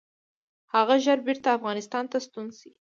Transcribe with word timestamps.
هغه 0.73 0.95
ژر 1.05 1.19
بیرته 1.25 1.47
افغانستان 1.57 2.03
ته 2.11 2.17
ستون 2.25 2.47
شي. 2.57 2.69